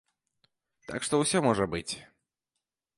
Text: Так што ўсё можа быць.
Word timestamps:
Так 0.89 0.99
што 1.09 1.13
ўсё 1.25 1.45
можа 1.49 1.65
быць. 1.77 1.89